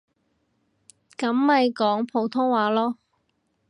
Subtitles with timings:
[1.15, 2.95] 噉咪講普通話囉